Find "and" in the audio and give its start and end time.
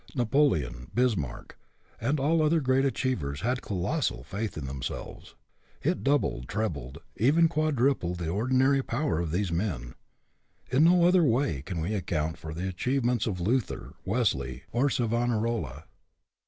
1.99-2.19